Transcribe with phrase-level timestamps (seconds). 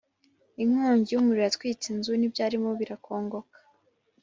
[0.63, 3.57] inkongi y’umuriro yatwitse inzu n’ibyarimo birakongoka